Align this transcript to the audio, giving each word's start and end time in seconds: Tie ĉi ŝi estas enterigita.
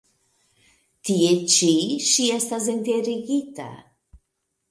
Tie 1.09 1.27
ĉi 1.55 1.69
ŝi 2.07 2.25
estas 2.39 2.67
enterigita. 2.75 3.69